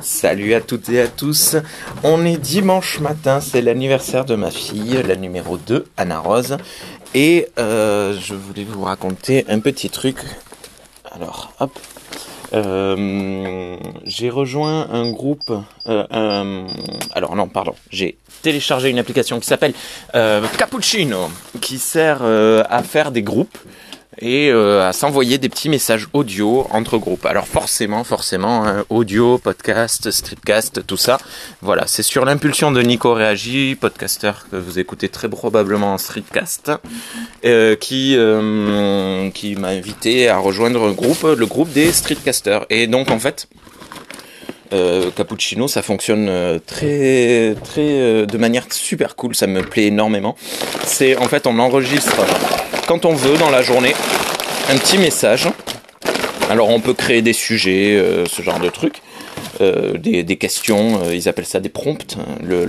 [0.00, 1.56] Salut à toutes et à tous.
[2.04, 6.58] On est dimanche matin, c'est l'anniversaire de ma fille, la numéro 2, Anna Rose.
[7.14, 10.18] Et euh, je voulais vous raconter un petit truc.
[11.12, 11.78] Alors, hop.
[12.52, 15.50] Euh, j'ai rejoint un groupe.
[15.88, 16.66] Euh,
[17.12, 17.74] alors non, pardon.
[17.90, 19.72] J'ai téléchargé une application qui s'appelle
[20.12, 21.30] Cappuccino,
[21.62, 23.56] qui sert à faire des groupes
[24.18, 27.26] et euh, à s'envoyer des petits messages audio entre groupes.
[27.26, 31.18] Alors forcément, forcément, hein, audio, podcast, streetcast, tout ça.
[31.60, 36.72] Voilà, c'est sur l'impulsion de Nico Réagi, podcasteur que vous écoutez très probablement en streetcast,
[37.44, 42.66] euh, qui euh, qui m'a invité à rejoindre un groupe, le groupe des streetcasters.
[42.70, 43.48] Et donc en fait.
[44.72, 46.28] Euh, Cappuccino, ça fonctionne
[46.66, 49.36] très, très, de manière super cool.
[49.36, 50.34] Ça me plaît énormément.
[50.84, 52.16] C'est en fait, on enregistre
[52.86, 53.94] quand on veut dans la journée
[54.68, 55.48] un petit message.
[56.48, 59.02] Alors, on peut créer des sujets, euh, ce genre de trucs,
[59.60, 61.02] euh, des, des questions.
[61.02, 62.16] euh, ils appellent ça des prompts.
[62.42, 62.64] Le,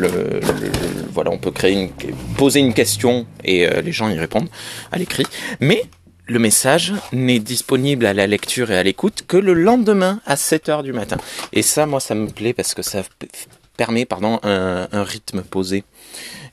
[1.12, 1.90] voilà, on peut créer une,
[2.36, 4.50] poser une question et les gens y répondent
[4.92, 5.26] à l'écrit.
[5.60, 5.84] Mais
[6.26, 10.70] le message n'est disponible à la lecture et à l'écoute que le lendemain à 7
[10.70, 11.18] heures du matin.
[11.54, 13.04] Et ça, moi, ça me plaît parce que ça
[13.78, 15.84] permet, pardon, un, rythme posé.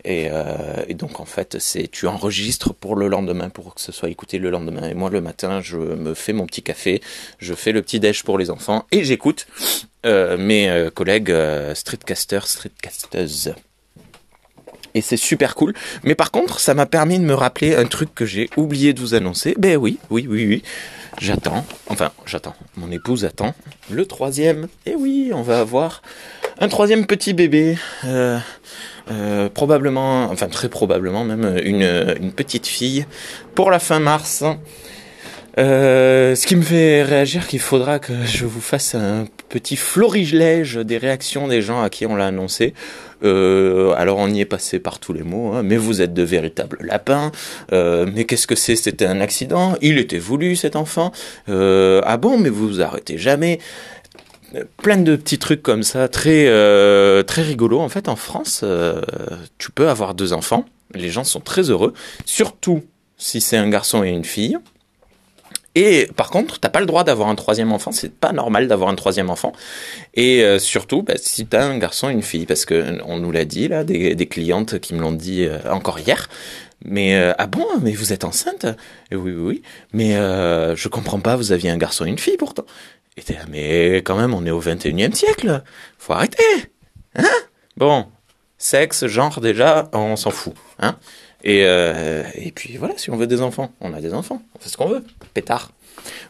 [0.05, 3.91] Et, euh, et donc, en fait, c'est tu enregistres pour le lendemain, pour que ce
[3.91, 4.89] soit écouté le lendemain.
[4.89, 7.01] Et moi, le matin, je me fais mon petit café,
[7.39, 9.47] je fais le petit déj pour les enfants et j'écoute
[10.05, 11.35] euh, mes euh, collègues
[11.75, 13.55] streetcasters, streetcasteuses.
[14.95, 15.75] Et c'est super cool.
[16.05, 19.01] Mais par contre, ça m'a permis de me rappeler un truc que j'ai oublié de
[19.01, 19.55] vous annoncer.
[19.59, 20.63] Ben oui, oui, oui, oui.
[21.21, 21.65] J'attends.
[21.89, 22.55] Enfin, j'attends.
[22.77, 23.55] Mon épouse attend.
[23.91, 24.69] Le troisième.
[24.87, 26.01] Et oui, on va avoir
[26.59, 27.77] un troisième petit bébé.
[28.05, 28.39] Euh,
[29.11, 33.07] euh, probablement, enfin très probablement même, une, petite fille
[33.55, 34.45] pour la fin mars.
[35.57, 40.75] Euh, ce qui me fait réagir qu'il faudra que je vous fasse un petit florilège
[40.77, 42.75] des réactions des gens à qui on l'a annoncé.
[43.23, 46.77] Alors on y est passé par tous les mots, hein, mais vous êtes de véritables
[46.81, 47.33] lapins.
[47.73, 48.77] Mais qu'est-ce que c'est?
[48.77, 49.77] C'était un accident.
[49.81, 51.11] Il était voulu cet enfant.
[51.49, 52.37] Euh, ah bon?
[52.37, 53.61] Mais vous vous arrêtez jamais.
[54.79, 57.81] Plein de petits trucs comme ça, très euh, très rigolos.
[57.81, 59.01] En fait, en France, euh,
[59.59, 60.65] tu peux avoir deux enfants.
[60.95, 61.93] Les gens sont très heureux,
[62.25, 62.85] surtout
[63.17, 64.59] si c'est un garçon et une fille.
[65.77, 67.91] Et par contre, t'as pas le droit d'avoir un troisième enfant.
[67.91, 69.53] C'est pas normal d'avoir un troisième enfant.
[70.15, 73.33] Et euh, surtout, bah, si t'as un garçon et une fille, parce que on nous
[73.33, 76.29] l'a dit là, des, des clientes qui me l'ont dit euh, encore hier.
[76.87, 78.67] Mais ah bon, mais vous êtes enceinte?
[79.11, 79.63] Et Oui, oui, oui.
[79.95, 81.35] Mais euh, je comprends pas.
[81.35, 82.67] Vous aviez un garçon et une fille pourtant.
[83.17, 85.63] Et mais quand même, on est au 21e siècle.
[85.99, 86.43] Faut arrêter.
[87.15, 87.29] Hein?
[87.77, 88.07] Bon,
[88.59, 90.55] sexe, genre déjà, on s'en fout.
[90.81, 90.97] Hein?
[91.45, 94.43] Et, euh, et puis voilà, si on veut des enfants, on a des enfants.
[94.57, 95.05] On fait ce qu'on veut.
[95.35, 95.71] Pétard.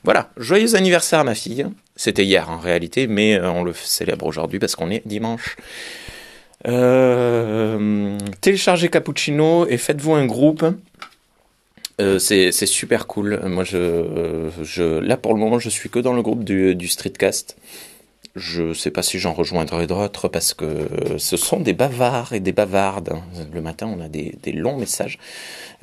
[0.02, 1.66] Voilà, joyeux anniversaire à ma fille.
[1.96, 5.56] C'était hier en réalité, mais euh, on le célèbre aujourd'hui parce qu'on est dimanche.
[6.66, 10.64] Euh, téléchargez Cappuccino et faites-vous un groupe.
[12.00, 13.40] Euh, c'est super cool.
[13.46, 17.56] Moi, je, là pour le moment, je suis que dans le groupe du, Streetcast.
[18.36, 20.88] Je sais pas si j'en rejoindrai d'autres parce que
[21.18, 23.14] ce sont des bavards et des bavardes.
[23.52, 25.18] Le matin, on a des, longs messages.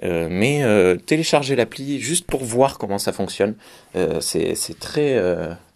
[0.04, 3.56] Euh, mais euh, téléchargez l'appli juste pour voir comment ça fonctionne.
[4.20, 5.18] C'est très,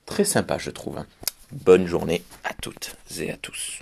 [0.06, 0.98] très sympa, je trouve.
[0.98, 1.06] hein.
[1.52, 3.80] Bonne journée à toutes et à tous.